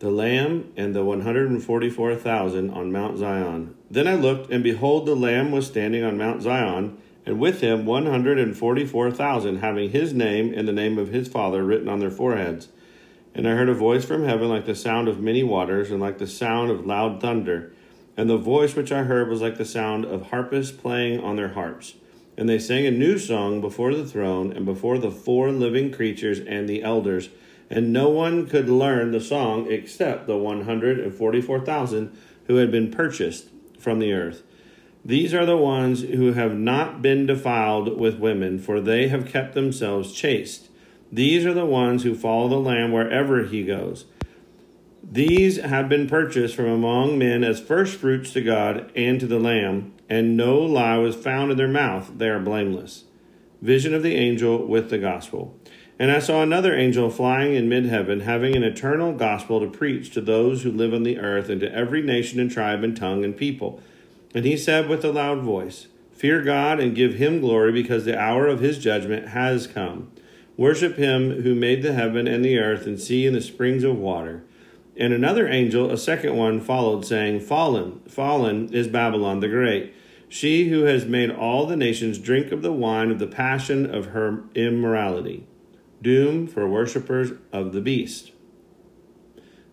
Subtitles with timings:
[0.00, 3.74] the Lamb and the 144,000 on Mount Zion.
[3.90, 6.96] Then I looked, and behold, the Lamb was standing on Mount Zion,
[7.26, 12.00] and with him 144,000, having his name and the name of his Father written on
[12.00, 12.68] their foreheads.
[13.34, 16.16] And I heard a voice from heaven like the sound of many waters, and like
[16.16, 17.70] the sound of loud thunder.
[18.16, 21.50] And the voice which I heard was like the sound of harpists playing on their
[21.50, 21.94] harps.
[22.38, 26.40] And they sang a new song before the throne, and before the four living creatures
[26.40, 27.28] and the elders
[27.70, 33.48] and no one could learn the song except the 144,000 who had been purchased
[33.78, 34.42] from the earth.
[35.04, 39.54] These are the ones who have not been defiled with women, for they have kept
[39.54, 40.68] themselves chaste.
[41.10, 44.04] These are the ones who follow the Lamb wherever he goes.
[45.02, 49.94] These have been purchased from among men as firstfruits to God and to the Lamb,
[50.08, 52.12] and no lie was found in their mouth.
[52.16, 53.04] They are blameless.
[53.62, 55.58] Vision of the angel with the gospel.
[56.00, 60.10] And I saw another angel flying in mid heaven, having an eternal gospel to preach
[60.12, 63.22] to those who live on the earth, and to every nation and tribe and tongue
[63.22, 63.82] and people.
[64.34, 68.18] And he said with a loud voice, Fear God and give him glory, because the
[68.18, 70.10] hour of his judgment has come.
[70.56, 73.98] Worship him who made the heaven and the earth and sea and the springs of
[73.98, 74.42] water.
[74.96, 79.94] And another angel, a second one, followed, saying, Fallen, fallen is Babylon the Great,
[80.30, 84.06] she who has made all the nations drink of the wine of the passion of
[84.06, 85.46] her immorality
[86.02, 88.32] doom for worshippers of the beast.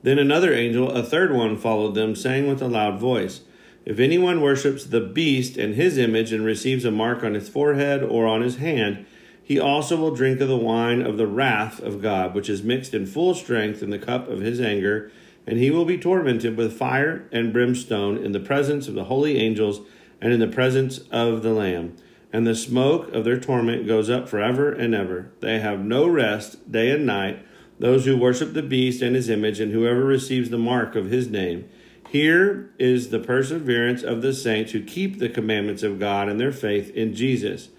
[0.04, 3.42] Then another angel, a third one, followed them, saying with a loud voice,
[3.86, 8.04] If anyone worships the beast and his image and receives a mark on his forehead
[8.04, 9.06] or on his hand,
[9.44, 12.94] he also will drink of the wine of the wrath of God, which is mixed
[12.94, 15.12] in full strength in the cup of his anger,
[15.46, 19.38] and he will be tormented with fire and brimstone in the presence of the holy
[19.38, 19.80] angels
[20.20, 21.96] and in the presence of the Lamb
[22.38, 25.32] and the smoke of their torment goes up forever and ever.
[25.40, 27.44] They have no rest day and night,
[27.80, 31.30] those who worship the beast and his image, and whoever receives the mark of his
[31.30, 31.68] name.
[32.12, 36.52] Here is the perseverance of the saints who keep the commandments of God and their
[36.52, 37.70] faith in Jesus.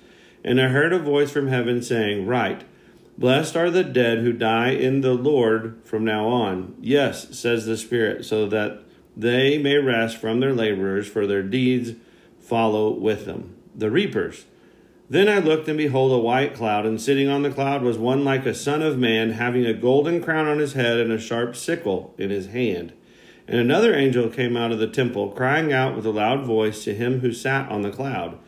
[0.42, 2.64] And I heard a voice from heaven saying, Write,
[3.16, 6.74] Blessed are the dead who die in the Lord from now on.
[6.80, 8.82] Yes, says the Spirit, so that
[9.16, 11.92] they may rest from their laborers, for their deeds
[12.40, 14.44] follow with them the reapers.
[15.08, 18.24] Then I looked, and behold, a white cloud, and sitting on the cloud was one
[18.24, 21.56] like a son of man, having a golden crown on his head and a sharp
[21.56, 22.92] sickle in his hand.
[23.46, 26.94] And another angel came out of the temple, crying out with a loud voice to
[26.94, 28.38] him who sat on the cloud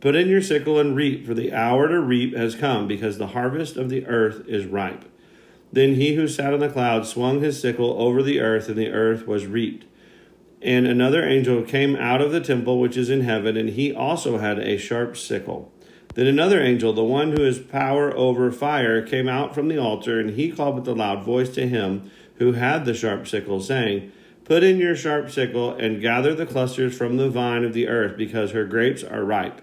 [0.00, 3.28] Put in your sickle and reap, for the hour to reap has come, because the
[3.28, 5.04] harvest of the earth is ripe.
[5.72, 8.90] Then he who sat on the cloud swung his sickle over the earth, and the
[8.90, 9.86] earth was reaped.
[10.66, 14.38] And another angel came out of the temple which is in heaven, and he also
[14.38, 15.72] had a sharp sickle.
[16.14, 20.18] Then another angel, the one who has power over fire, came out from the altar,
[20.18, 24.10] and he called with a loud voice to him who had the sharp sickle, saying,
[24.44, 28.16] Put in your sharp sickle and gather the clusters from the vine of the earth,
[28.16, 29.62] because her grapes are ripe.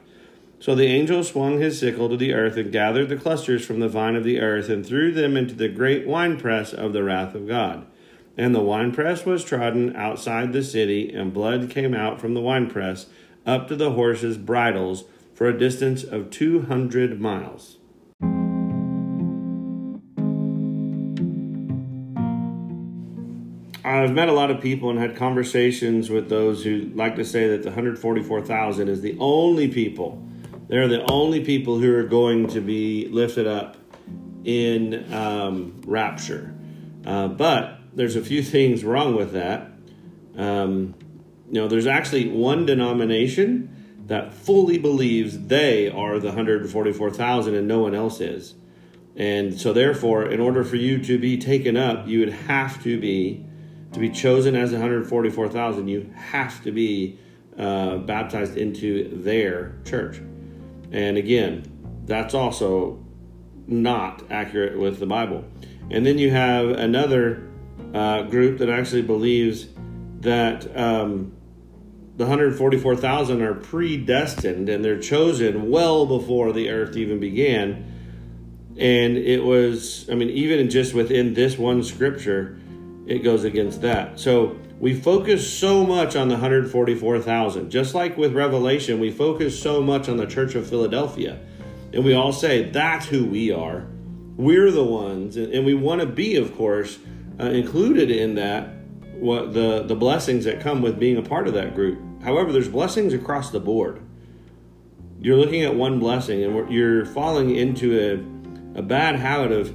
[0.62, 3.90] So the angel swung his sickle to the earth and gathered the clusters from the
[3.90, 7.46] vine of the earth and threw them into the great winepress of the wrath of
[7.46, 7.88] God.
[8.36, 13.06] And the winepress was trodden outside the city, and blood came out from the winepress
[13.46, 15.04] up to the horses' bridles
[15.36, 17.78] for a distance of 200 miles.
[23.86, 27.50] I've met a lot of people and had conversations with those who like to say
[27.50, 30.28] that the 144,000 is the only people.
[30.68, 33.78] They're the only people who are going to be lifted up
[34.44, 36.56] in um, rapture.
[37.06, 39.72] Uh, but there's a few things wrong with that.
[40.38, 40.96] Um,
[41.48, 47.80] you know, there's actually one denomination that fully believes they are the 144,000 and no
[47.80, 48.56] one else is.
[49.16, 53.00] And so therefore, in order for you to be taken up, you would have to
[53.00, 53.46] be
[53.94, 57.20] to be chosen as 144,000, you have to be
[57.58, 60.18] uh, baptized into their church.
[60.92, 61.64] And again,
[62.06, 63.06] that's also
[63.68, 65.46] not accurate with the Bible.
[65.92, 67.48] And then you have another
[67.94, 69.68] uh, group that actually believes
[70.22, 71.34] that um,
[72.18, 77.92] the 144,000 are predestined and they're chosen well before the earth even began.
[78.78, 82.60] And it was, I mean, even just within this one scripture,
[83.06, 84.20] it goes against that.
[84.20, 87.70] So we focus so much on the 144,000.
[87.70, 91.40] Just like with Revelation, we focus so much on the Church of Philadelphia.
[91.94, 93.88] And we all say, that's who we are.
[94.36, 95.38] We're the ones.
[95.38, 96.98] And we want to be, of course,
[97.40, 98.70] uh, included in that
[99.16, 102.00] what the the blessings that come with being a part of that group.
[102.24, 104.02] However, there's blessings across the board.
[105.22, 109.74] You're looking at one blessing, and you're falling into a a bad habit of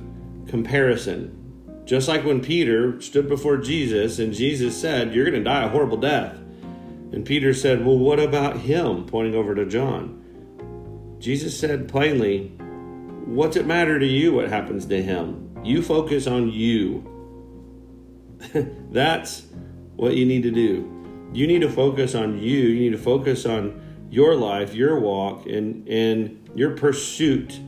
[0.48, 1.34] comparison.
[1.84, 5.68] Just like when Peter stood before Jesus and Jesus said, "You're going to die a
[5.68, 6.36] horrible death,"
[7.12, 10.22] and Peter said, "Well, what about him?" Pointing over to John.
[11.18, 12.52] Jesus said plainly,
[13.24, 15.48] "What's it matter to you what happens to him?
[15.64, 17.17] You focus on you."
[18.90, 19.46] That's
[19.96, 20.94] what you need to do.
[21.32, 22.58] You need to focus on you.
[22.58, 23.80] You need to focus on
[24.10, 27.58] your life, your walk, and and your pursuit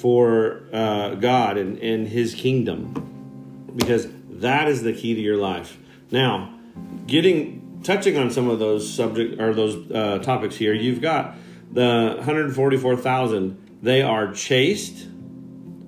[0.00, 5.78] for uh, God and, and His kingdom, because that is the key to your life.
[6.10, 6.58] Now,
[7.06, 11.36] getting touching on some of those subject or those uh, topics here, you've got
[11.72, 13.78] the 144,000.
[13.82, 15.06] They are chaste,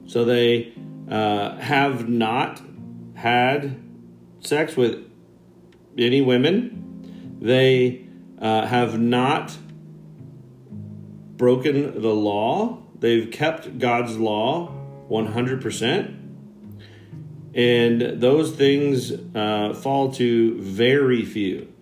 [0.06, 0.72] so they
[1.10, 2.60] uh, have not
[3.18, 3.82] had
[4.40, 5.04] sex with
[5.98, 7.38] any women.
[7.40, 8.06] They
[8.40, 9.56] uh, have not
[11.36, 12.78] broken the law.
[12.98, 14.72] They've kept God's law
[15.10, 16.14] 100%.
[17.54, 21.72] And those things uh, fall to very few.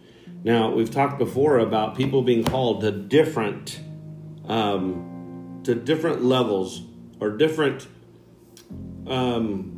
[0.42, 3.80] Now, we've talked before about people being called to different
[4.46, 6.82] um, to different levels
[7.18, 7.88] or different
[9.08, 9.75] um,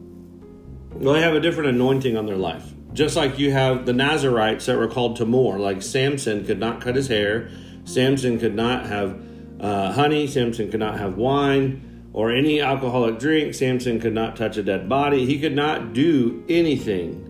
[0.99, 2.65] well, they have a different anointing on their life.
[2.93, 6.81] Just like you have the Nazarites that were called to more, like Samson could not
[6.81, 7.51] cut his hair,
[7.85, 9.21] Samson could not have
[9.61, 14.57] uh, honey, Samson could not have wine or any alcoholic drink, Samson could not touch
[14.57, 17.25] a dead body, he could not do anything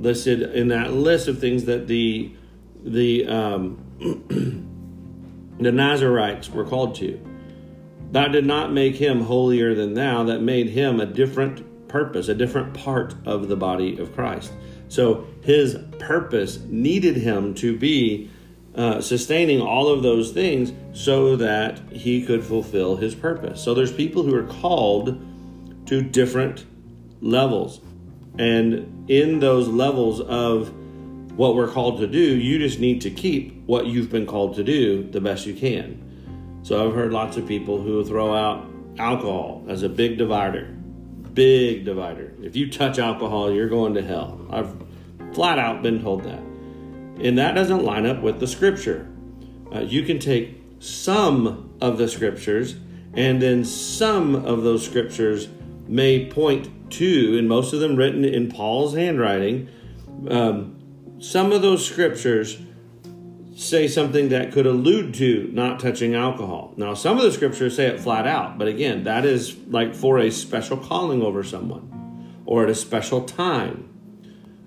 [0.00, 2.32] listed in that list of things that the
[2.84, 3.84] the um,
[5.58, 7.20] the Nazarites were called to.
[8.12, 10.24] That did not make him holier than thou.
[10.24, 14.52] That made him a different purpose, a different part of the body of Christ.
[14.88, 18.30] So his purpose needed him to be
[18.74, 23.62] uh, sustaining all of those things so that he could fulfill his purpose.
[23.62, 26.64] So there's people who are called to different
[27.20, 27.80] levels.
[28.38, 30.72] And in those levels of
[31.36, 34.64] what we're called to do, you just need to keep what you've been called to
[34.64, 36.60] do the best you can.
[36.62, 38.66] So I've heard lots of people who throw out
[38.98, 40.77] alcohol as a big divider
[41.38, 42.34] big divider.
[42.42, 44.44] If you touch alcohol, you're going to hell.
[44.50, 44.74] I've
[45.34, 46.40] flat out been told that.
[47.24, 49.08] And that doesn't line up with the scripture.
[49.72, 52.74] Uh, you can take some of the scriptures,
[53.14, 55.46] and then some of those scriptures
[55.86, 59.68] may point to, and most of them written in Paul's handwriting,
[60.28, 60.74] um,
[61.20, 62.58] some of those scriptures
[63.58, 66.72] say something that could allude to not touching alcohol.
[66.76, 70.20] Now, some of the scriptures say it flat out, but again, that is like for
[70.20, 73.88] a special calling over someone or at a special time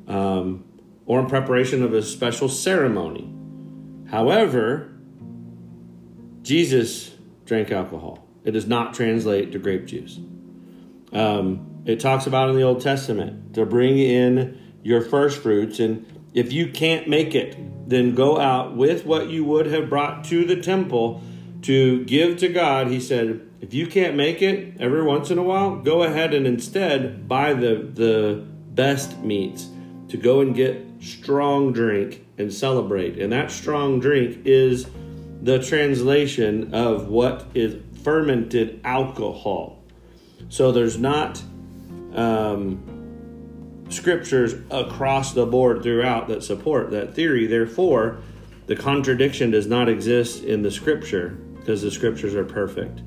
[0.07, 0.65] um,
[1.05, 3.33] or in preparation of a special ceremony.
[4.09, 4.91] However,
[6.41, 7.11] Jesus
[7.45, 8.27] drank alcohol.
[8.43, 10.19] It does not translate to grape juice.
[11.13, 16.05] Um, it talks about in the Old Testament to bring in your first fruits, and
[16.33, 17.57] if you can't make it,
[17.89, 21.21] then go out with what you would have brought to the temple
[21.63, 22.87] to give to God.
[22.87, 26.47] He said, if you can't make it every once in a while, go ahead and
[26.47, 29.67] instead buy the the best meats
[30.07, 33.19] to go and get strong drink and celebrate.
[33.19, 34.87] And that strong drink is
[35.41, 39.83] the translation of what is fermented alcohol.
[40.49, 41.41] So there's not
[42.13, 42.83] um,
[43.91, 47.47] scriptures across the board throughout that support that theory.
[47.47, 48.19] Therefore,
[48.67, 53.01] the contradiction does not exist in the scripture because the scriptures are perfect.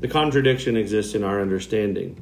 [0.00, 2.18] The contradiction exists in our understanding.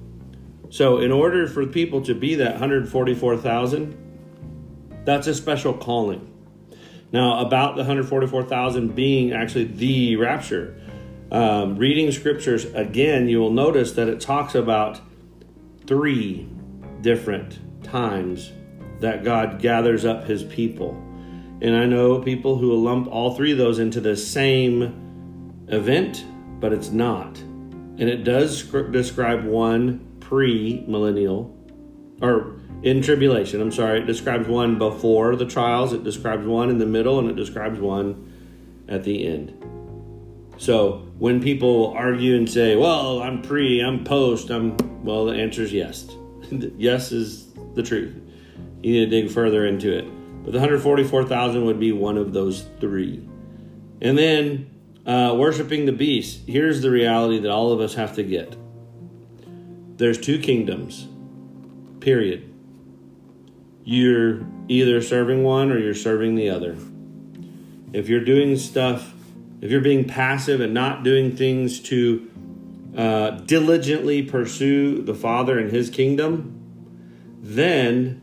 [0.71, 6.26] So, in order for people to be that 144,000, that's a special calling.
[7.12, 10.81] Now, about the 144,000 being actually the rapture,
[11.33, 15.00] um, reading scriptures again, you will notice that it talks about
[15.87, 16.49] three
[17.00, 18.52] different times
[19.00, 20.92] that God gathers up his people.
[21.62, 26.25] And I know people who will lump all three of those into the same event,
[26.60, 27.38] but it's not.
[27.38, 31.54] And it does describe one pre millennial,
[32.22, 34.00] or in tribulation, I'm sorry.
[34.00, 37.78] It describes one before the trials, it describes one in the middle, and it describes
[37.78, 38.32] one
[38.88, 39.54] at the end.
[40.56, 45.62] So when people argue and say, well, I'm pre, I'm post, I'm, well, the answer
[45.62, 46.08] is yes.
[46.50, 48.14] yes is the truth.
[48.82, 50.04] You need to dig further into it.
[50.44, 53.28] But the 144,000 would be one of those three.
[54.00, 54.70] And then
[55.06, 56.40] uh, worshiping the beast.
[56.46, 58.56] Here's the reality that all of us have to get
[59.96, 61.06] there's two kingdoms,
[62.00, 62.54] period.
[63.84, 66.78] You're either serving one or you're serving the other.
[67.92, 69.12] If you're doing stuff,
[69.60, 72.30] if you're being passive and not doing things to
[72.96, 76.60] uh, diligently pursue the Father and His kingdom,
[77.57, 78.23] then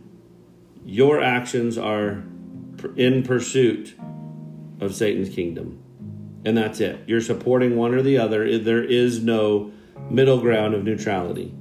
[0.85, 2.23] your actions are
[2.95, 3.93] in pursuit
[4.79, 5.83] of Satan's kingdom.
[6.45, 7.01] And that's it.
[7.07, 8.57] You're supporting one or the other.
[8.57, 9.73] There is no
[10.09, 11.53] middle ground of neutrality.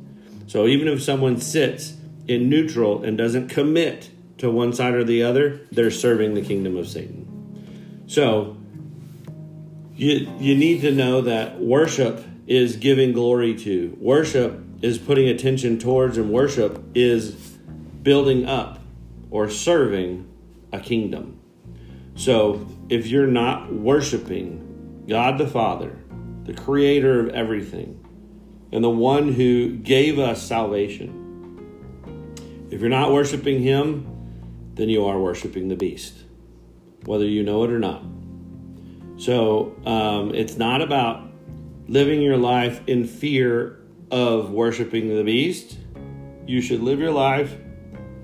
[0.46, 1.94] So even if someone sits
[2.28, 6.76] in neutral and doesn't commit to one side or the other, they're serving the kingdom
[6.76, 8.04] of Satan.
[8.06, 8.56] So
[9.96, 13.96] you you need to know that worship is giving glory to.
[14.00, 17.45] Worship is putting attention towards and worship is
[18.06, 18.78] building up
[19.32, 20.32] or serving
[20.72, 21.40] a kingdom.
[22.14, 25.98] So if you're not worshiping God the Father,
[26.44, 28.00] the creator of everything,
[28.70, 31.25] and the one who gave us salvation,
[32.70, 34.06] if you're not worshiping Him,
[34.75, 36.14] then you are worshiping the beast,
[37.06, 38.04] whether you know it or not.
[39.16, 41.28] So um, it's not about
[41.88, 43.80] living your life in fear
[44.12, 45.76] of worshiping the beast.
[46.46, 47.52] You should live your life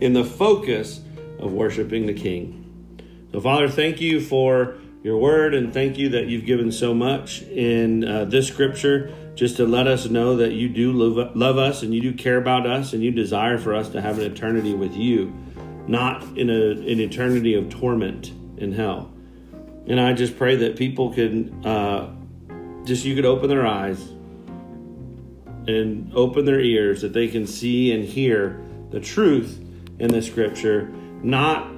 [0.02, 1.00] in the focus
[1.38, 2.58] of worshiping the King.
[3.30, 7.42] So, Father, thank you for your word and thank you that you've given so much
[7.42, 11.84] in uh, this scripture just to let us know that you do love, love us
[11.84, 14.74] and you do care about us and you desire for us to have an eternity
[14.74, 15.32] with you,
[15.86, 19.12] not in a, an eternity of torment in hell.
[19.86, 22.12] And I just pray that people can uh,
[22.84, 24.00] just, you could open their eyes
[25.68, 29.60] and open their ears that they can see and hear the truth
[30.02, 30.88] in the scripture,
[31.22, 31.70] not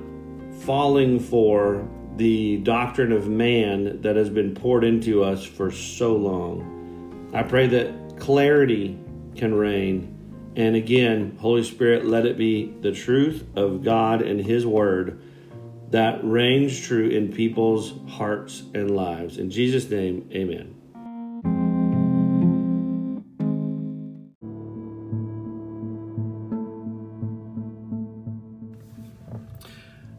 [0.61, 7.31] falling for the doctrine of man that has been poured into us for so long.
[7.35, 8.99] I pray that clarity
[9.37, 10.53] can reign.
[10.57, 15.21] And again, Holy Spirit, let it be the truth of God and His Word
[15.91, 19.37] that reigns true in people's hearts and lives.
[19.37, 20.74] In Jesus' name, amen.